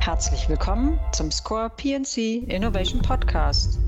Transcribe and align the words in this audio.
Herzlich 0.00 0.48
willkommen 0.48 0.98
zum 1.12 1.30
Score 1.30 1.68
PNC 1.70 2.48
Innovation 2.48 3.02
Podcast. 3.02 3.78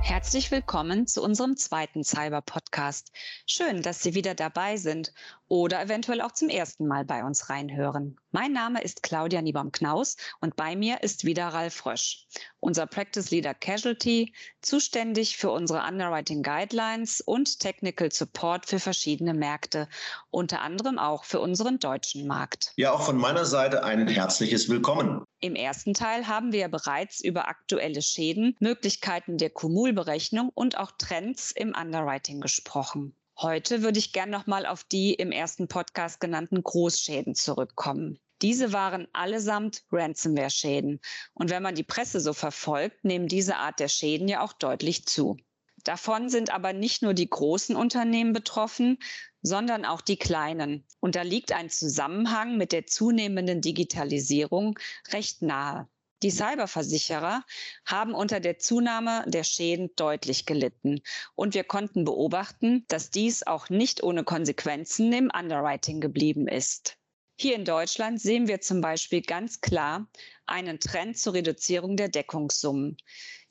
Herzlich 0.00 0.50
willkommen 0.50 1.06
zu 1.06 1.22
unserem 1.22 1.56
zweiten 1.56 2.02
Cyber-Podcast. 2.02 3.12
Schön, 3.46 3.82
dass 3.82 4.02
Sie 4.02 4.14
wieder 4.14 4.34
dabei 4.34 4.76
sind 4.76 5.12
oder 5.48 5.82
eventuell 5.82 6.20
auch 6.20 6.32
zum 6.32 6.48
ersten 6.48 6.86
Mal 6.86 7.04
bei 7.04 7.24
uns 7.24 7.48
reinhören. 7.48 8.16
Mein 8.30 8.52
Name 8.52 8.82
ist 8.82 9.02
Claudia 9.02 9.40
Niebaum-Knaus 9.40 10.16
und 10.40 10.56
bei 10.56 10.76
mir 10.76 11.02
ist 11.02 11.24
wieder 11.24 11.48
Ralf 11.48 11.86
Rösch, 11.86 12.26
unser 12.64 12.86
Practice 12.86 13.30
Leader 13.30 13.52
Casualty, 13.52 14.32
zuständig 14.62 15.36
für 15.36 15.50
unsere 15.50 15.86
Underwriting 15.86 16.42
Guidelines 16.42 17.20
und 17.20 17.60
Technical 17.60 18.10
Support 18.10 18.66
für 18.66 18.80
verschiedene 18.80 19.34
Märkte, 19.34 19.86
unter 20.30 20.62
anderem 20.62 20.98
auch 20.98 21.24
für 21.24 21.40
unseren 21.40 21.78
deutschen 21.78 22.26
Markt. 22.26 22.72
Ja, 22.76 22.92
auch 22.92 23.02
von 23.02 23.18
meiner 23.18 23.44
Seite 23.44 23.84
ein 23.84 24.08
herzliches 24.08 24.68
Willkommen. 24.70 25.22
Im 25.40 25.54
ersten 25.54 25.92
Teil 25.92 26.26
haben 26.26 26.52
wir 26.52 26.68
bereits 26.68 27.22
über 27.22 27.48
aktuelle 27.48 28.00
Schäden, 28.00 28.56
Möglichkeiten 28.60 29.36
der 29.36 29.50
Kumulberechnung 29.50 30.50
und 30.54 30.78
auch 30.78 30.92
Trends 30.96 31.50
im 31.50 31.74
Underwriting 31.78 32.40
gesprochen. 32.40 33.14
Heute 33.38 33.82
würde 33.82 33.98
ich 33.98 34.12
gern 34.12 34.30
nochmal 34.30 34.64
auf 34.64 34.84
die 34.84 35.12
im 35.12 35.32
ersten 35.32 35.68
Podcast 35.68 36.18
genannten 36.18 36.62
Großschäden 36.62 37.34
zurückkommen. 37.34 38.20
Diese 38.42 38.72
waren 38.72 39.08
allesamt 39.12 39.84
Ransomware-Schäden. 39.92 41.00
Und 41.34 41.50
wenn 41.50 41.62
man 41.62 41.74
die 41.74 41.84
Presse 41.84 42.20
so 42.20 42.32
verfolgt, 42.32 43.04
nehmen 43.04 43.28
diese 43.28 43.56
Art 43.56 43.80
der 43.80 43.88
Schäden 43.88 44.28
ja 44.28 44.42
auch 44.42 44.52
deutlich 44.52 45.06
zu. 45.06 45.36
Davon 45.84 46.30
sind 46.30 46.50
aber 46.50 46.72
nicht 46.72 47.02
nur 47.02 47.12
die 47.12 47.28
großen 47.28 47.76
Unternehmen 47.76 48.32
betroffen, 48.32 48.98
sondern 49.42 49.84
auch 49.84 50.00
die 50.00 50.16
kleinen. 50.16 50.86
Und 51.00 51.14
da 51.14 51.22
liegt 51.22 51.52
ein 51.52 51.68
Zusammenhang 51.68 52.56
mit 52.56 52.72
der 52.72 52.86
zunehmenden 52.86 53.60
Digitalisierung 53.60 54.78
recht 55.12 55.42
nahe. 55.42 55.86
Die 56.22 56.30
Cyberversicherer 56.30 57.44
haben 57.84 58.14
unter 58.14 58.40
der 58.40 58.58
Zunahme 58.58 59.24
der 59.26 59.44
Schäden 59.44 59.90
deutlich 59.94 60.46
gelitten. 60.46 61.02
Und 61.34 61.52
wir 61.52 61.64
konnten 61.64 62.06
beobachten, 62.06 62.86
dass 62.88 63.10
dies 63.10 63.46
auch 63.46 63.68
nicht 63.68 64.02
ohne 64.02 64.24
Konsequenzen 64.24 65.12
im 65.12 65.30
Underwriting 65.30 66.00
geblieben 66.00 66.48
ist. 66.48 66.96
Hier 67.36 67.56
in 67.56 67.64
Deutschland 67.64 68.20
sehen 68.20 68.46
wir 68.46 68.60
zum 68.60 68.80
Beispiel 68.80 69.20
ganz 69.20 69.60
klar 69.60 70.08
einen 70.46 70.78
Trend 70.78 71.18
zur 71.18 71.34
Reduzierung 71.34 71.96
der 71.96 72.08
Deckungssummen. 72.08 72.96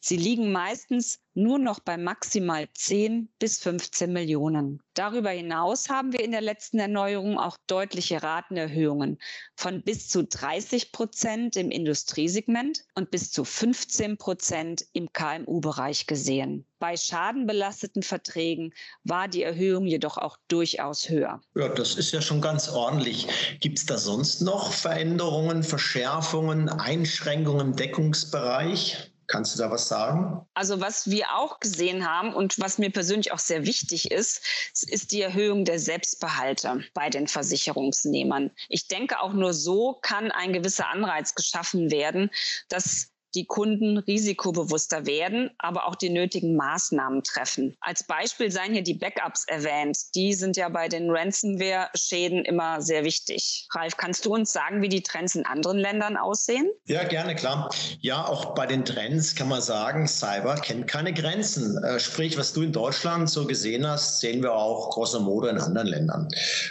Sie 0.05 0.17
liegen 0.17 0.51
meistens 0.51 1.21
nur 1.33 1.57
noch 1.59 1.79
bei 1.79 1.95
maximal 1.95 2.67
10 2.73 3.29
bis 3.39 3.59
15 3.59 4.11
Millionen. 4.11 4.81
Darüber 4.95 5.29
hinaus 5.29 5.87
haben 5.87 6.11
wir 6.11 6.19
in 6.25 6.31
der 6.31 6.41
letzten 6.41 6.77
Erneuerung 6.77 7.39
auch 7.39 7.55
deutliche 7.67 8.21
Ratenerhöhungen 8.21 9.17
von 9.55 9.81
bis 9.81 10.09
zu 10.09 10.25
30 10.25 10.91
Prozent 10.91 11.55
im 11.55 11.71
Industriesegment 11.71 12.83
und 12.95 13.11
bis 13.11 13.31
zu 13.31 13.45
15 13.45 14.17
Prozent 14.17 14.85
im 14.91 15.13
KMU-Bereich 15.13 16.05
gesehen. 16.05 16.65
Bei 16.79 16.97
schadenbelasteten 16.97 18.03
Verträgen 18.03 18.73
war 19.05 19.29
die 19.29 19.43
Erhöhung 19.43 19.85
jedoch 19.85 20.17
auch 20.17 20.35
durchaus 20.49 21.07
höher. 21.07 21.39
Ja, 21.55 21.69
das 21.69 21.95
ist 21.95 22.11
ja 22.11 22.21
schon 22.21 22.41
ganz 22.41 22.67
ordentlich. 22.67 23.25
Gibt 23.61 23.79
es 23.79 23.85
da 23.85 23.97
sonst 23.97 24.41
noch 24.41 24.73
Veränderungen, 24.73 25.63
Verschärfungen, 25.63 26.67
Einschränkungen 26.67 27.67
im 27.67 27.75
Deckungsbereich? 27.77 29.12
Kannst 29.33 29.55
du 29.55 29.63
da 29.63 29.71
was 29.71 29.87
sagen? 29.87 30.45
Also 30.53 30.79
was 30.79 31.09
wir 31.09 31.33
auch 31.33 31.59
gesehen 31.59 32.07
haben 32.07 32.35
und 32.35 32.59
was 32.59 32.77
mir 32.77 32.91
persönlich 32.91 33.31
auch 33.31 33.39
sehr 33.39 33.65
wichtig 33.65 34.11
ist, 34.11 34.45
ist 34.83 35.11
die 35.11 35.21
Erhöhung 35.21 35.65
der 35.65 35.79
Selbstbehalte 35.79 36.83
bei 36.93 37.09
den 37.09 37.27
Versicherungsnehmern. 37.27 38.51
Ich 38.69 38.87
denke, 38.87 39.19
auch 39.19 39.33
nur 39.33 39.55
so 39.55 39.97
kann 40.03 40.29
ein 40.29 40.53
gewisser 40.53 40.87
Anreiz 40.87 41.33
geschaffen 41.33 41.89
werden, 41.89 42.29
dass 42.69 43.12
die 43.35 43.45
Kunden 43.45 43.97
risikobewusster 43.97 45.05
werden, 45.05 45.49
aber 45.57 45.87
auch 45.87 45.95
die 45.95 46.09
nötigen 46.09 46.55
Maßnahmen 46.55 47.23
treffen. 47.23 47.75
Als 47.81 48.03
Beispiel 48.03 48.51
seien 48.51 48.73
hier 48.73 48.83
die 48.83 48.93
Backups 48.93 49.45
erwähnt. 49.47 49.97
Die 50.15 50.33
sind 50.33 50.55
ja 50.55 50.69
bei 50.69 50.87
den 50.87 51.09
Ransomware-Schäden 51.09 52.45
immer 52.45 52.81
sehr 52.81 53.03
wichtig. 53.03 53.67
Ralf, 53.71 53.97
kannst 53.97 54.25
du 54.25 54.33
uns 54.33 54.53
sagen, 54.53 54.81
wie 54.81 54.89
die 54.89 55.01
Trends 55.01 55.35
in 55.35 55.45
anderen 55.45 55.77
Ländern 55.77 56.17
aussehen? 56.17 56.69
Ja, 56.85 57.03
gerne, 57.03 57.35
klar. 57.35 57.69
Ja, 57.99 58.25
auch 58.25 58.53
bei 58.53 58.67
den 58.67 58.85
Trends 58.85 59.35
kann 59.35 59.47
man 59.47 59.61
sagen, 59.61 60.07
Cyber 60.07 60.55
kennt 60.55 60.87
keine 60.87 61.13
Grenzen. 61.13 61.83
Äh, 61.83 61.99
sprich, 61.99 62.37
was 62.37 62.53
du 62.53 62.61
in 62.61 62.71
Deutschland 62.71 63.29
so 63.29 63.47
gesehen 63.47 63.87
hast, 63.87 64.19
sehen 64.19 64.43
wir 64.43 64.53
auch 64.53 64.91
grosso 64.91 65.19
modo 65.19 65.47
in 65.47 65.57
anderen 65.57 65.87
Ländern. 65.87 66.27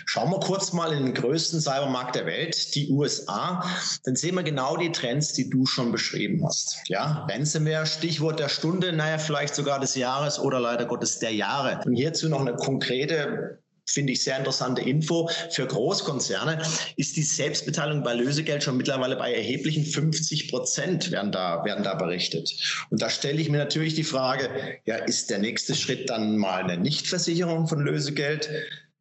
Schauen 0.07 0.31
wir 0.31 0.41
kurz 0.41 0.73
mal 0.73 0.93
in 0.93 1.05
den 1.05 1.15
größten 1.15 1.61
Cybermarkt 1.61 2.15
der 2.15 2.27
Welt, 2.27 2.75
die 2.75 2.89
USA. 2.91 3.65
Dann 4.05 4.17
sehen 4.17 4.35
wir 4.35 4.43
genau 4.43 4.77
die 4.77 4.93
Trends, 4.93 5.33
die 5.33 5.51
du 5.51 5.67
schon 5.67 5.91
beschrieben 5.91 6.45
hast 6.45 6.52
hast. 6.53 6.83
Ja, 6.89 7.27
Ransomware, 7.31 7.87
Stichwort 7.87 8.39
der 8.39 8.49
Stunde, 8.49 8.93
naja, 8.93 9.19
vielleicht 9.19 9.55
sogar 9.55 9.81
des 9.81 9.95
Jahres 9.95 10.39
oder 10.39 10.61
leider 10.61 10.85
Gottes 10.85 11.19
der 11.19 11.33
Jahre. 11.33 11.81
Und 11.85 11.95
hierzu 11.95 12.29
noch 12.29 12.41
eine 12.41 12.55
konkrete 12.55 13.59
finde 13.85 14.13
ich 14.13 14.23
sehr 14.23 14.39
interessante 14.39 14.81
Info. 14.81 15.29
Für 15.51 15.67
Großkonzerne 15.67 16.63
ist 16.97 17.17
die 17.17 17.23
Selbstbeteiligung 17.23 18.03
bei 18.03 18.15
Lösegeld 18.15 18.63
schon 18.63 18.77
mittlerweile 18.77 19.17
bei 19.17 19.35
erheblichen 19.35 19.85
50 19.85 20.51
Prozent 20.51 21.11
werden 21.11 21.33
da, 21.33 21.65
werden 21.65 21.83
da 21.83 21.95
berichtet. 21.95 22.53
Und 22.91 23.03
da 23.03 23.11
stelle 23.11 23.41
ich 23.41 23.51
mir 23.51 23.59
natürlich 23.59 23.95
die 23.95 24.05
Frage, 24.05 24.49
ja, 24.87 24.97
ist 24.97 25.31
der 25.31 25.39
nächste 25.39 25.75
Schritt 25.75 26.09
dann 26.11 26.37
mal 26.37 26.63
eine 26.63 26.77
Nichtversicherung 26.77 27.67
von 27.67 27.81
Lösegeld? 27.81 28.49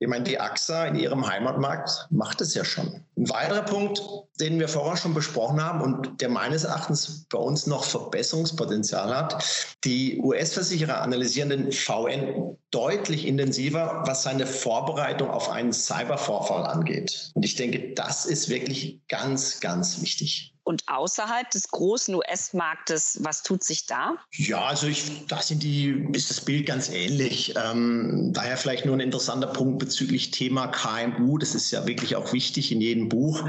Ich 0.02 0.08
meine, 0.08 0.24
die 0.24 0.40
AXA 0.40 0.88
in 0.88 0.96
ihrem 0.96 1.28
Heimatmarkt 1.28 2.08
macht 2.10 2.42
es 2.42 2.56
ja 2.56 2.66
schon. 2.66 3.06
Ein 3.16 3.30
weiterer 3.30 3.62
Punkt, 3.62 4.02
den 4.40 4.60
wir 4.60 4.68
vorher 4.68 4.98
schon 4.98 5.14
besprochen 5.14 5.64
haben 5.64 5.80
und 5.80 6.20
der 6.22 6.30
meines 6.30 6.64
Erachtens 6.64 7.28
bei 7.30 7.38
uns 7.38 7.68
noch 7.68 7.84
Verbesserungspotenzial 7.84 9.16
hat, 9.16 9.76
die 9.84 10.20
US-Versicherer 10.20 11.02
analysieren 11.02 11.52
den 11.52 11.72
VN 11.72 12.58
deutlich 12.72 13.28
intensiver, 13.28 14.02
was 14.08 14.24
seine 14.24 14.48
Vorbereitung 14.48 15.30
auf 15.30 15.52
einen 15.52 15.72
Cybervorfall 15.72 16.66
angeht. 16.66 17.30
Und 17.36 17.46
ich 17.46 17.56
denke, 17.56 17.94
das 17.94 18.26
ist 18.26 18.50
wirklich 18.50 19.02
ganz, 19.08 19.60
ganz 19.60 20.02
wichtig. 20.02 20.51
Und 20.72 20.84
außerhalb 20.88 21.50
des 21.52 21.68
großen 21.68 22.16
US-Marktes, 22.16 23.18
was 23.20 23.44
tut 23.44 23.62
sich 23.62 23.88
da? 23.88 24.16
Ja, 24.32 24.62
also 24.62 24.88
ich, 24.88 25.28
da 25.28 25.42
sind 25.42 25.64
die, 25.64 26.08
ist 26.14 26.30
das 26.30 26.40
Bild 26.40 26.66
ganz 26.66 26.88
ähnlich. 26.88 27.54
Ähm, 27.62 28.32
daher 28.32 28.56
vielleicht 28.56 28.86
nur 28.86 28.96
ein 28.96 29.02
interessanter 29.02 29.48
Punkt 29.48 29.80
bezüglich 29.80 30.32
Thema 30.32 30.68
KMU. 30.68 31.38
Das 31.38 31.56
ist 31.56 31.72
ja 31.72 31.86
wirklich 31.86 32.16
auch 32.16 32.32
wichtig 32.32 32.72
in 32.72 32.80
jedem 32.80 33.10
Buch. 33.10 33.46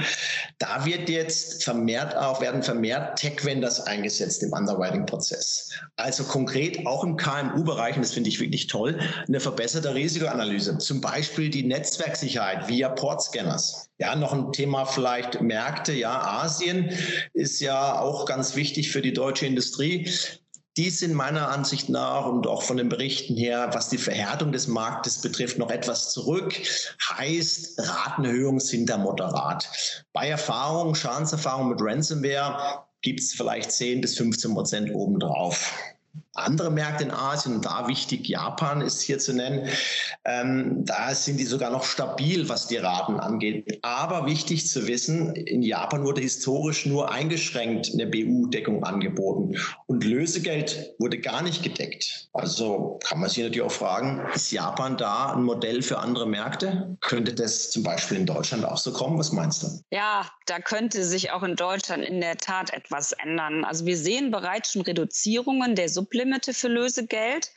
Da 0.58 0.84
wird 0.84 1.08
jetzt 1.08 1.62
vermehrt 1.62 2.16
auch, 2.16 2.40
werden 2.40 2.64
vermehrt 2.64 3.20
Tech-Vendors 3.20 3.82
eingesetzt 3.82 4.42
im 4.42 4.52
Underwriting-Prozess. 4.52 5.70
Also 5.94 6.24
konkret 6.24 6.84
auch 6.88 7.04
im 7.04 7.16
KMU-Bereich, 7.16 7.94
und 7.94 8.02
das 8.02 8.14
finde 8.14 8.30
ich 8.30 8.40
wirklich 8.40 8.66
toll, 8.66 8.98
eine 9.28 9.38
verbesserte 9.38 9.94
Risikoanalyse. 9.94 10.78
Zum 10.78 11.00
Beispiel 11.00 11.50
die 11.50 11.62
Netzwerksicherheit 11.62 12.66
via 12.66 12.88
Portscanners. 12.88 13.90
Ja, 13.98 14.16
noch 14.16 14.32
ein 14.32 14.50
Thema 14.50 14.84
vielleicht 14.84 15.40
Märkte. 15.40 15.92
Ja, 15.92 16.20
Asien 16.42 16.90
ist 17.32 17.60
ja 17.60 17.98
auch 17.98 18.26
ganz 18.26 18.56
wichtig 18.56 18.90
für 18.90 19.02
die 19.02 19.12
deutsche 19.12 19.46
Industrie. 19.46 20.10
Die 20.78 20.88
sind 20.88 21.12
meiner 21.12 21.48
Ansicht 21.48 21.90
nach 21.90 22.24
und 22.26 22.46
auch 22.46 22.62
von 22.62 22.78
den 22.78 22.88
Berichten 22.88 23.36
her, 23.36 23.70
was 23.72 23.90
die 23.90 23.98
Verhärtung 23.98 24.52
des 24.52 24.68
Marktes 24.68 25.20
betrifft, 25.20 25.58
noch 25.58 25.70
etwas 25.70 26.12
zurück. 26.12 26.54
Heißt, 27.10 27.78
Ratenerhöhungen 27.78 28.60
sind 28.60 28.88
da 28.88 28.96
moderat. 28.96 29.68
Bei 30.14 30.28
Erfahrung, 30.28 30.94
Schadenserfahrung 30.94 31.68
mit 31.68 31.78
Ransomware 31.82 32.86
gibt 33.02 33.20
es 33.20 33.34
vielleicht 33.34 33.70
10 33.70 34.00
bis 34.00 34.16
15 34.16 34.54
Prozent 34.54 34.94
obendrauf 34.94 35.74
andere 36.34 36.70
Märkte 36.70 37.04
in 37.04 37.10
Asien, 37.10 37.60
da 37.60 37.88
wichtig, 37.88 38.26
Japan 38.26 38.80
ist 38.80 39.02
hier 39.02 39.18
zu 39.18 39.34
nennen, 39.34 39.68
ähm, 40.24 40.84
da 40.84 41.14
sind 41.14 41.38
die 41.38 41.44
sogar 41.44 41.70
noch 41.70 41.84
stabil, 41.84 42.48
was 42.48 42.68
die 42.68 42.78
Raten 42.78 43.20
angeht. 43.20 43.78
Aber 43.82 44.26
wichtig 44.26 44.68
zu 44.68 44.86
wissen, 44.86 45.34
in 45.34 45.62
Japan 45.62 46.04
wurde 46.04 46.22
historisch 46.22 46.86
nur 46.86 47.12
eingeschränkt 47.12 47.90
eine 47.92 48.06
BU-Deckung 48.06 48.82
angeboten 48.82 49.56
und 49.86 50.04
Lösegeld 50.04 50.94
wurde 50.98 51.18
gar 51.18 51.42
nicht 51.42 51.62
gedeckt. 51.62 52.30
Also 52.32 52.98
kann 53.04 53.20
man 53.20 53.28
sich 53.28 53.42
natürlich 53.42 53.62
auch 53.62 53.72
fragen, 53.72 54.26
ist 54.34 54.50
Japan 54.50 54.96
da 54.96 55.34
ein 55.34 55.42
Modell 55.42 55.82
für 55.82 55.98
andere 55.98 56.26
Märkte? 56.26 56.96
Könnte 57.00 57.34
das 57.34 57.70
zum 57.70 57.82
Beispiel 57.82 58.16
in 58.16 58.26
Deutschland 58.26 58.64
auch 58.64 58.78
so 58.78 58.92
kommen? 58.92 59.18
Was 59.18 59.32
meinst 59.32 59.62
du? 59.62 59.66
Ja, 59.90 60.26
da 60.46 60.58
könnte 60.60 61.04
sich 61.04 61.30
auch 61.30 61.42
in 61.42 61.56
Deutschland 61.56 62.04
in 62.04 62.20
der 62.20 62.38
Tat 62.38 62.72
etwas 62.72 63.12
ändern. 63.12 63.64
Also 63.64 63.84
wir 63.84 63.96
sehen 63.96 64.30
bereits 64.30 64.72
schon 64.72 64.82
Reduzierungen 64.82 65.74
der 65.74 65.88
Sublimite 66.22 66.54
für 66.54 66.68
Lösegeld. 66.68 67.50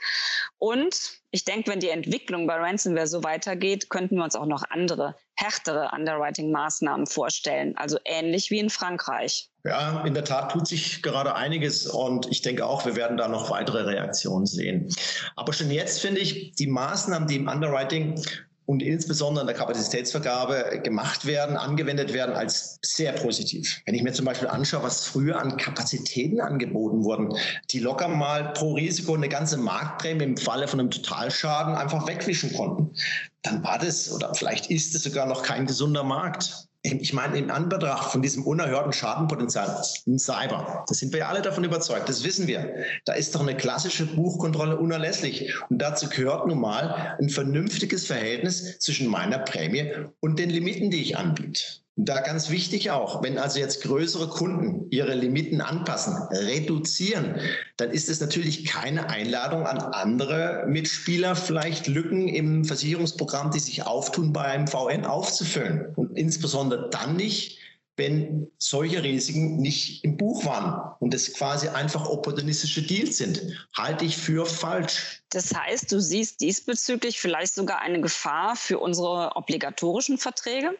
Und 0.57 1.19
ich 1.31 1.45
denke, 1.45 1.71
wenn 1.71 1.79
die 1.79 1.89
Entwicklung 1.89 2.47
bei 2.47 2.55
Ransomware 2.55 3.07
so 3.07 3.23
weitergeht, 3.23 3.89
könnten 3.89 4.15
wir 4.15 4.23
uns 4.23 4.35
auch 4.35 4.45
noch 4.45 4.63
andere, 4.69 5.15
härtere 5.35 5.91
Underwriting-Maßnahmen 5.93 7.05
vorstellen. 7.05 7.77
Also 7.77 7.99
ähnlich 8.05 8.51
wie 8.51 8.59
in 8.59 8.69
Frankreich. 8.69 9.49
Ja, 9.65 10.03
in 10.05 10.13
der 10.13 10.23
Tat 10.23 10.51
tut 10.51 10.67
sich 10.67 11.01
gerade 11.01 11.35
einiges 11.35 11.87
und 11.87 12.27
ich 12.31 12.41
denke 12.41 12.65
auch, 12.65 12.85
wir 12.85 12.95
werden 12.95 13.17
da 13.17 13.27
noch 13.27 13.49
weitere 13.49 13.81
Reaktionen 13.81 14.45
sehen. 14.45 14.93
Aber 15.35 15.53
schon 15.53 15.71
jetzt 15.71 16.01
finde 16.01 16.21
ich, 16.21 16.53
die 16.53 16.67
Maßnahmen, 16.67 17.27
die 17.27 17.35
im 17.35 17.47
Underwriting 17.47 18.21
und 18.65 18.81
insbesondere 18.81 19.43
in 19.43 19.47
der 19.47 19.55
Kapazitätsvergabe 19.55 20.81
gemacht 20.83 21.25
werden, 21.25 21.55
angewendet 21.57 22.13
werden 22.13 22.35
als 22.35 22.79
sehr 22.81 23.11
positiv. 23.13 23.81
Wenn 23.85 23.95
ich 23.95 24.03
mir 24.03 24.13
zum 24.13 24.25
Beispiel 24.25 24.47
anschaue, 24.47 24.83
was 24.83 25.05
früher 25.05 25.39
an 25.39 25.57
Kapazitäten 25.57 26.41
angeboten 26.41 27.03
wurden, 27.03 27.35
die 27.71 27.79
locker 27.79 28.07
mal 28.07 28.53
pro 28.53 28.73
Risiko 28.73 29.13
eine 29.13 29.29
ganze 29.29 29.57
Marktprämie 29.57 30.23
im 30.23 30.37
Falle 30.37 30.67
von 30.67 30.79
einem 30.79 30.91
Totalschaden 30.91 31.75
einfach 31.75 32.07
wegwischen 32.07 32.53
konnten, 32.53 32.95
dann 33.43 33.63
war 33.63 33.77
das 33.77 34.11
oder 34.11 34.33
vielleicht 34.33 34.71
ist 34.71 34.95
es 34.95 35.03
sogar 35.03 35.27
noch 35.27 35.43
kein 35.43 35.67
gesunder 35.67 36.03
Markt 36.03 36.67
ich 36.93 37.13
meine, 37.13 37.37
in 37.37 37.51
Anbetracht 37.51 38.11
von 38.11 38.21
diesem 38.21 38.43
unerhörten 38.43 38.93
Schadenpotenzial 38.93 39.81
in 40.05 40.19
Cyber, 40.19 40.85
da 40.87 40.93
sind 40.93 41.11
wir 41.13 41.19
ja 41.19 41.27
alle 41.29 41.41
davon 41.41 41.63
überzeugt, 41.63 42.07
das 42.09 42.23
wissen 42.23 42.47
wir. 42.47 42.85
Da 43.05 43.13
ist 43.13 43.33
doch 43.35 43.41
eine 43.41 43.57
klassische 43.57 44.05
Buchkontrolle 44.05 44.77
unerlässlich. 44.77 45.53
Und 45.69 45.79
dazu 45.79 46.07
gehört 46.09 46.47
nun 46.47 46.59
mal 46.59 47.15
ein 47.19 47.29
vernünftiges 47.29 48.05
Verhältnis 48.05 48.79
zwischen 48.79 49.07
meiner 49.07 49.39
Prämie 49.39 49.91
und 50.19 50.39
den 50.39 50.49
Limiten, 50.49 50.91
die 50.91 51.01
ich 51.01 51.17
anbiete. 51.17 51.84
Da 51.97 52.19
ganz 52.19 52.49
wichtig 52.49 52.91
auch, 52.91 53.23
wenn 53.23 53.37
also 53.37 53.57
jetzt 53.57 53.81
größere 53.83 54.27
Kunden 54.27 54.91
ihre 54.91 55.15
Limiten 55.15 55.61
anpassen, 55.61 56.13
reduzieren, 56.29 57.39
dann 57.77 57.89
ist 57.89 58.09
es 58.09 58.19
natürlich 58.19 58.65
keine 58.65 59.09
Einladung 59.09 59.65
an 59.65 59.77
andere 59.77 60.65
Mitspieler, 60.67 61.37
vielleicht 61.37 61.87
Lücken 61.87 62.27
im 62.27 62.65
Versicherungsprogramm, 62.65 63.51
die 63.51 63.59
sich 63.59 63.83
auftun, 63.83 64.33
bei 64.33 64.41
einem 64.41 64.67
VN 64.67 65.05
aufzufüllen. 65.05 65.93
Und 65.95 66.17
insbesondere 66.17 66.89
dann 66.89 67.15
nicht, 67.15 67.59
wenn 67.97 68.51
solche 68.57 69.01
Risiken 69.01 69.57
nicht 69.57 70.03
im 70.03 70.17
Buch 70.17 70.43
waren 70.43 70.95
und 70.99 71.13
es 71.13 71.33
quasi 71.33 71.69
einfach 71.69 72.09
opportunistische 72.09 72.81
Deals 72.81 73.17
sind, 73.17 73.41
halte 73.73 74.03
ich 74.03 74.17
für 74.17 74.45
falsch. 74.45 75.21
Das 75.29 75.53
heißt, 75.55 75.91
du 75.93 76.01
siehst 76.01 76.41
diesbezüglich 76.41 77.21
vielleicht 77.21 77.53
sogar 77.53 77.79
eine 77.79 78.01
Gefahr 78.01 78.57
für 78.57 78.79
unsere 78.79 79.35
obligatorischen 79.37 80.17
Verträge? 80.17 80.77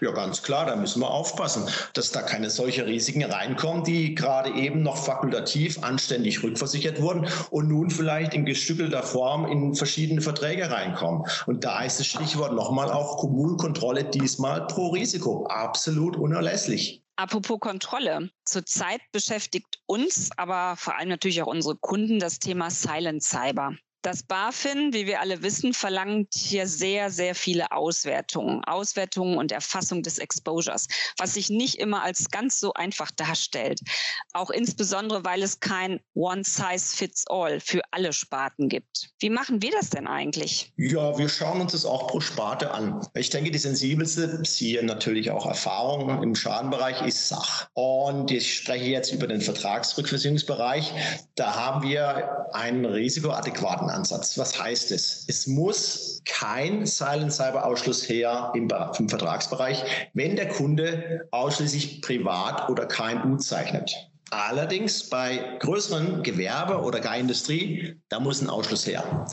Ja, 0.00 0.12
ganz 0.12 0.42
klar, 0.42 0.66
da 0.66 0.76
müssen 0.76 1.00
wir 1.00 1.10
aufpassen, 1.10 1.68
dass 1.94 2.12
da 2.12 2.22
keine 2.22 2.50
solche 2.50 2.86
Risiken 2.86 3.24
reinkommen, 3.24 3.84
die 3.84 4.14
gerade 4.14 4.50
eben 4.50 4.82
noch 4.82 4.96
fakultativ 4.96 5.82
anständig 5.82 6.42
rückversichert 6.42 7.00
wurden 7.00 7.26
und 7.50 7.68
nun 7.68 7.90
vielleicht 7.90 8.34
in 8.34 8.44
gestückelter 8.44 9.02
Form 9.02 9.46
in 9.46 9.74
verschiedene 9.74 10.20
Verträge 10.20 10.70
reinkommen. 10.70 11.24
Und 11.46 11.64
da 11.64 11.82
ist 11.82 11.98
das 11.98 12.06
Stichwort 12.06 12.52
nochmal 12.52 12.90
auch 12.90 13.16
Kommunenkontrolle 13.16 14.04
diesmal 14.04 14.66
pro 14.66 14.88
Risiko. 14.88 15.46
Absolut 15.46 16.16
unerlässlich. 16.16 17.02
Apropos 17.16 17.58
Kontrolle. 17.60 18.30
Zurzeit 18.44 19.00
beschäftigt 19.10 19.80
uns, 19.86 20.28
aber 20.36 20.76
vor 20.76 20.96
allem 20.96 21.08
natürlich 21.08 21.42
auch 21.42 21.46
unsere 21.46 21.74
Kunden 21.76 22.18
das 22.18 22.38
Thema 22.38 22.70
Silent 22.70 23.22
Cyber. 23.22 23.74
Das 24.06 24.22
BaFin, 24.22 24.92
wie 24.92 25.04
wir 25.06 25.20
alle 25.20 25.42
wissen, 25.42 25.74
verlangt 25.74 26.32
hier 26.32 26.68
sehr, 26.68 27.10
sehr 27.10 27.34
viele 27.34 27.72
Auswertungen, 27.72 28.62
Auswertungen 28.62 29.36
und 29.36 29.50
Erfassung 29.50 30.04
des 30.04 30.18
Exposures, 30.18 30.86
was 31.18 31.34
sich 31.34 31.50
nicht 31.50 31.74
immer 31.80 32.04
als 32.04 32.30
ganz 32.30 32.60
so 32.60 32.72
einfach 32.74 33.10
darstellt. 33.10 33.80
Auch 34.32 34.50
insbesondere, 34.50 35.24
weil 35.24 35.42
es 35.42 35.58
kein 35.58 35.98
One-Size-Fits-All 36.14 37.58
für 37.58 37.80
alle 37.90 38.12
Sparten 38.12 38.68
gibt. 38.68 39.08
Wie 39.18 39.28
machen 39.28 39.60
wir 39.60 39.72
das 39.72 39.90
denn 39.90 40.06
eigentlich? 40.06 40.72
Ja, 40.76 41.18
wir 41.18 41.28
schauen 41.28 41.60
uns 41.60 41.72
das 41.72 41.84
auch 41.84 42.06
pro 42.06 42.20
Sparte 42.20 42.70
an. 42.70 43.04
Ich 43.14 43.30
denke, 43.30 43.50
die 43.50 43.58
sensibelste, 43.58 44.40
siehe 44.44 44.84
natürlich 44.84 45.32
auch 45.32 45.46
Erfahrung 45.46 46.22
im 46.22 46.36
Schadenbereich, 46.36 47.02
ist 47.02 47.26
Sach. 47.26 47.70
Und 47.74 48.30
ich 48.30 48.54
spreche 48.54 48.84
jetzt 48.84 49.12
über 49.12 49.26
den 49.26 49.40
Vertragsrückversicherungsbereich. 49.40 50.92
Da 51.34 51.56
haben 51.56 51.82
wir 51.82 52.46
einen 52.52 52.84
risikoadäquaten 52.84 53.95
Ansatz. 53.96 54.38
Was 54.38 54.60
heißt 54.60 54.92
es? 54.92 55.24
Es 55.26 55.46
muss 55.46 56.20
kein 56.24 56.86
Silent 56.86 57.32
Cyber 57.32 57.64
Ausschluss 57.64 58.08
her 58.08 58.52
im, 58.54 58.68
im 58.98 59.08
Vertragsbereich, 59.08 59.82
wenn 60.14 60.36
der 60.36 60.48
Kunde 60.48 61.26
ausschließlich 61.30 62.02
privat 62.02 62.68
oder 62.68 62.86
KMU 62.86 63.36
zeichnet. 63.38 63.92
Allerdings 64.30 65.08
bei 65.08 65.56
größeren 65.60 66.22
Gewerbe 66.22 66.80
oder 66.80 67.00
gar 67.00 67.16
Industrie, 67.16 67.96
da 68.08 68.20
muss 68.20 68.42
ein 68.42 68.50
Ausschluss 68.50 68.86
her. 68.86 69.26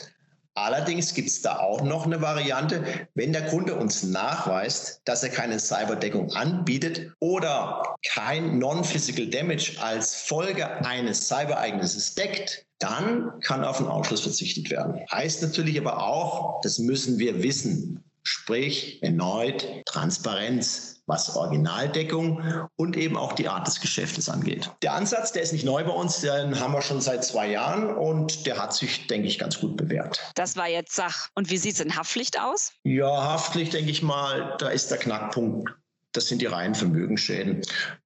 Allerdings 0.56 1.14
gibt 1.14 1.30
es 1.30 1.42
da 1.42 1.58
auch 1.58 1.82
noch 1.82 2.06
eine 2.06 2.22
Variante, 2.22 2.84
wenn 3.16 3.34
der 3.34 3.48
Kunde 3.48 3.76
uns 3.76 4.04
nachweist, 4.04 5.02
dass 5.06 5.24
er 5.24 5.30
keine 5.30 5.60
Cyberdeckung 5.60 6.32
anbietet 6.34 7.12
oder 7.20 7.96
kein 8.06 8.60
Non-Physical 8.60 9.28
Damage 9.28 9.78
als 9.82 10.16
Folge 10.16 10.68
eines 10.86 11.28
Cybereignisses 11.28 12.14
deckt, 12.14 12.66
dann 12.78 13.40
kann 13.42 13.64
auf 13.64 13.78
den 13.78 13.88
Ausschluss 13.88 14.22
verzichtet 14.22 14.70
werden. 14.70 15.00
Heißt 15.12 15.42
natürlich 15.42 15.80
aber 15.80 16.06
auch, 16.06 16.62
das 16.62 16.78
müssen 16.78 17.18
wir 17.18 17.42
wissen. 17.42 18.04
Sprich, 18.24 19.02
erneut 19.02 19.66
Transparenz, 19.86 20.93
was 21.06 21.36
Originaldeckung 21.36 22.70
und 22.76 22.96
eben 22.98 23.18
auch 23.18 23.34
die 23.34 23.48
Art 23.48 23.68
des 23.68 23.82
Geschäftes 23.82 24.30
angeht. 24.30 24.72
Der 24.82 24.94
Ansatz, 24.94 25.32
der 25.32 25.42
ist 25.42 25.54
nicht 25.54 25.66
neu 25.66 25.84
bei 25.84 25.92
uns, 25.92 26.22
den 26.22 26.60
haben 26.60 26.74
wir 26.74 26.82
schon 26.82 27.02
seit 27.02 27.24
zwei 27.24 27.50
Jahren 27.50 27.96
und 27.96 28.46
der 28.46 28.58
hat 28.58 28.74
sich, 28.74 29.08
denke 29.08 29.28
ich, 29.28 29.40
ganz 29.40 29.60
gut 29.60 29.78
bewährt. 29.78 30.20
Das 30.36 30.56
war 30.56 30.68
jetzt 30.68 30.96
Sach. 30.96 31.30
Und 31.36 31.50
wie 31.50 31.58
sieht 31.58 31.76
es 31.76 31.80
in 31.80 31.96
Haftpflicht 31.96 32.40
aus? 32.40 32.72
Ja, 32.84 33.10
Haftpflicht, 33.10 33.74
denke 33.74 33.92
ich 33.92 34.02
mal, 34.02 34.56
da 34.60 34.70
ist 34.70 34.92
der 34.92 34.98
Knackpunkt 34.98 35.74
das 36.14 36.28
sind 36.28 36.42
die 36.42 36.46
reinen 36.46 36.76
Vermögensschäden. 36.76 37.62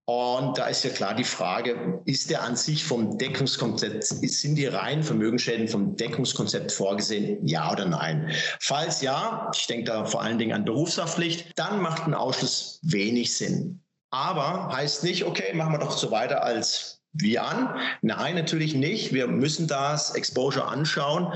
Und 0.05 0.57
da 0.57 0.67
ist 0.67 0.83
ja 0.83 0.89
klar 0.89 1.13
die 1.13 1.23
Frage, 1.23 2.01
ist 2.05 2.29
der 2.29 2.43
an 2.43 2.55
sich 2.55 2.83
vom 2.83 3.17
Deckungskonzept, 3.17 4.03
sind 4.05 4.55
die 4.55 4.65
reinen 4.65 5.03
Vermögensschäden 5.03 5.67
vom 5.67 5.95
Deckungskonzept 5.95 6.71
vorgesehen? 6.71 7.45
Ja 7.45 7.71
oder 7.71 7.85
nein? 7.85 8.31
Falls 8.59 9.01
ja, 9.01 9.51
ich 9.53 9.67
denke 9.67 9.85
da 9.85 10.05
vor 10.05 10.21
allen 10.21 10.37
Dingen 10.37 10.53
an 10.53 10.65
Berufshaftpflicht, 10.65 11.51
dann 11.55 11.81
macht 11.81 12.07
ein 12.07 12.13
Ausschluss 12.13 12.79
wenig 12.83 13.35
Sinn. 13.35 13.81
Aber 14.09 14.69
heißt 14.73 15.03
nicht, 15.03 15.25
okay, 15.25 15.53
machen 15.53 15.73
wir 15.73 15.79
doch 15.79 15.97
so 15.97 16.09
weiter 16.11 16.43
als 16.43 17.01
wie 17.13 17.39
an? 17.39 17.75
Nein, 18.01 18.35
natürlich 18.35 18.75
nicht. 18.75 19.13
Wir 19.13 19.27
müssen 19.27 19.67
das 19.67 20.15
Exposure 20.15 20.65
anschauen 20.65 21.31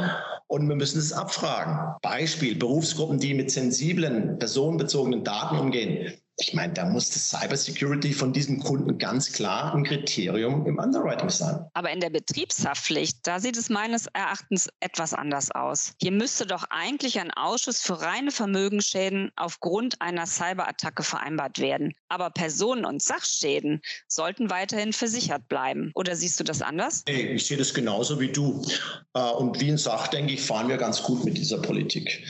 und 0.48 0.68
wir 0.68 0.76
müssen 0.76 1.00
es 1.00 1.12
abfragen. 1.12 1.96
Beispiel, 2.02 2.56
Berufsgruppen, 2.56 3.20
die 3.20 3.34
mit 3.34 3.52
sensiblen, 3.52 4.38
personenbezogenen 4.38 5.24
Daten 5.24 5.58
umgehen. 5.58 6.14
Ich 6.42 6.56
meine, 6.56 6.74
da 6.74 6.86
muss 6.86 7.12
das 7.12 7.30
Cybersecurity 7.30 8.14
von 8.14 8.34
diesem 8.34 8.60
Kunden 8.60 8.98
ganz 8.98 9.32
klar 9.32 9.76
ein 9.76 9.84
Kriterium 9.84 10.66
im 10.66 10.80
Underwriting 10.80 11.30
sein. 11.30 11.68
Aber 11.76 11.92
in 11.92 12.00
der 12.00 12.10
Betriebshaftpflicht, 12.10 13.20
da 13.28 13.40
sieht 13.40 13.58
es 13.58 13.70
meines 13.70 14.08
Erachtens 14.08 14.68
etwas 14.80 15.14
anders 15.14 15.52
aus. 15.52 15.94
Hier 16.02 16.12
müsste 16.12 16.48
doch 16.48 16.64
eigentlich 16.72 17.20
ein 17.20 17.30
Ausschuss 17.30 17.82
für 17.82 18.02
reine 18.02 18.32
Vermögensschäden 18.32 19.32
aufgrund 19.36 20.02
einer 20.02 20.26
Cyberattacke 20.26 21.04
vereinbart 21.04 21.60
werden. 21.60 21.94
Aber 22.10 22.32
Personen- 22.32 22.86
und 22.86 23.04
Sachschäden 23.04 23.80
sollten 24.08 24.50
weiterhin 24.50 24.94
versichert 24.94 25.48
bleiben. 25.48 25.92
Oder 25.94 26.16
siehst 26.16 26.40
du 26.40 26.44
das 26.44 26.64
anders? 26.64 27.04
Nee, 27.08 27.34
ich 27.34 27.46
sehe 27.46 27.58
das 27.58 27.72
genauso 27.72 28.20
wie 28.20 28.30
du. 28.30 28.66
Äh, 29.14 29.20
und 29.20 29.62
wie 29.62 29.70
in 29.70 29.78
Sach, 29.78 30.08
denke 30.08 30.34
ich, 30.34 30.42
fahren 30.42 30.70
wir 30.70 30.78
ganz 30.78 31.04
gut 31.04 31.24
mit 31.24 31.38
dieser 31.38 31.60
Politik. 31.60 32.26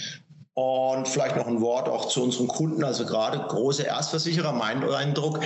Und 0.54 1.08
vielleicht 1.08 1.38
noch 1.38 1.48
ein 1.48 1.62
Wort 1.62 1.88
auch 1.88 2.08
zu 2.10 2.24
unseren 2.24 2.48
Kunden, 2.48 2.84
also 2.84 3.06
gerade 3.06 3.40
große 3.40 3.84
Erstversicherer, 3.84 4.52
mein 4.52 4.84
Eindruck, 4.84 5.40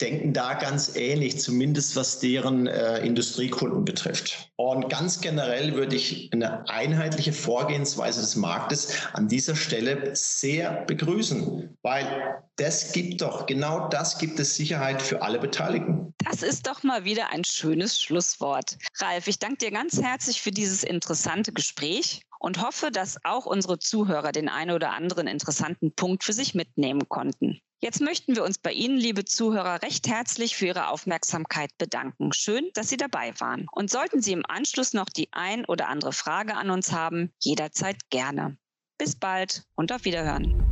denken 0.00 0.32
da 0.32 0.54
ganz 0.54 0.94
ähnlich, 0.94 1.40
zumindest 1.40 1.96
was 1.96 2.20
deren 2.20 2.66
äh, 2.66 2.98
Industriekunden 3.00 3.84
betrifft. 3.84 4.50
Und 4.56 4.88
ganz 4.88 5.20
generell 5.20 5.74
würde 5.74 5.96
ich 5.96 6.30
eine 6.32 6.68
einheitliche 6.68 7.32
Vorgehensweise 7.32 8.20
des 8.20 8.36
Marktes 8.36 8.92
an 9.12 9.28
dieser 9.28 9.56
Stelle 9.56 10.10
sehr 10.14 10.84
begrüßen, 10.86 11.76
weil 11.82 12.42
das 12.56 12.92
gibt 12.92 13.22
doch, 13.22 13.46
genau 13.46 13.88
das 13.88 14.18
gibt 14.18 14.38
es 14.38 14.56
Sicherheit 14.56 15.02
für 15.02 15.22
alle 15.22 15.38
Beteiligten. 15.38 16.14
Das 16.24 16.42
ist 16.42 16.66
doch 16.66 16.82
mal 16.82 17.04
wieder 17.04 17.32
ein 17.32 17.44
schönes 17.44 18.00
Schlusswort. 18.00 18.76
Ralf, 18.96 19.26
ich 19.26 19.38
danke 19.38 19.58
dir 19.58 19.70
ganz 19.70 20.00
herzlich 20.00 20.40
für 20.40 20.50
dieses 20.50 20.84
interessante 20.84 21.52
Gespräch 21.52 22.22
und 22.38 22.62
hoffe, 22.62 22.90
dass 22.90 23.18
auch 23.24 23.46
unsere 23.46 23.78
Zuhörer 23.78 24.32
den 24.32 24.48
einen 24.48 24.70
oder 24.70 24.92
anderen 24.92 25.26
interessanten 25.26 25.92
Punkt 25.94 26.24
für 26.24 26.32
sich 26.32 26.54
mitnehmen 26.54 27.08
konnten. 27.08 27.60
Jetzt 27.80 28.00
möchten 28.00 28.34
wir 28.34 28.42
uns 28.42 28.58
bei 28.58 28.72
Ihnen, 28.72 28.98
liebe 28.98 29.24
Zuhörer, 29.24 29.82
recht 29.82 30.08
herzlich 30.08 30.56
für 30.56 30.66
Ihre 30.66 30.88
Aufmerksamkeit 30.88 31.70
bedanken. 31.78 32.32
Schön, 32.32 32.68
dass 32.74 32.88
Sie 32.88 32.96
dabei 32.96 33.32
waren. 33.38 33.66
Und 33.70 33.90
sollten 33.90 34.20
Sie 34.20 34.32
im 34.32 34.44
Anschluss 34.46 34.94
noch 34.94 35.08
die 35.08 35.28
ein 35.32 35.64
oder 35.64 35.88
andere 35.88 36.12
Frage 36.12 36.56
an 36.56 36.70
uns 36.70 36.92
haben, 36.92 37.32
jederzeit 37.40 38.10
gerne. 38.10 38.58
Bis 38.98 39.14
bald 39.14 39.62
und 39.76 39.92
auf 39.92 40.04
Wiederhören. 40.04 40.67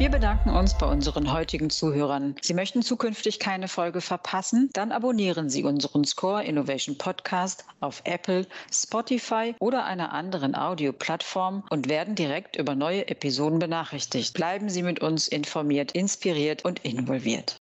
Wir 0.00 0.10
bedanken 0.10 0.48
uns 0.48 0.72
bei 0.72 0.86
unseren 0.86 1.30
heutigen 1.30 1.68
Zuhörern. 1.68 2.34
Sie 2.40 2.54
möchten 2.54 2.80
zukünftig 2.80 3.38
keine 3.38 3.68
Folge 3.68 4.00
verpassen? 4.00 4.70
Dann 4.72 4.92
abonnieren 4.92 5.50
Sie 5.50 5.62
unseren 5.62 6.04
Score 6.04 6.42
Innovation 6.42 6.96
Podcast 6.96 7.66
auf 7.80 8.00
Apple, 8.04 8.46
Spotify 8.72 9.54
oder 9.58 9.84
einer 9.84 10.10
anderen 10.14 10.54
Audioplattform 10.54 11.64
und 11.68 11.90
werden 11.90 12.14
direkt 12.14 12.56
über 12.56 12.74
neue 12.74 13.08
Episoden 13.08 13.58
benachrichtigt. 13.58 14.32
Bleiben 14.32 14.70
Sie 14.70 14.82
mit 14.82 15.00
uns 15.00 15.28
informiert, 15.28 15.92
inspiriert 15.92 16.64
und 16.64 16.78
involviert. 16.78 17.58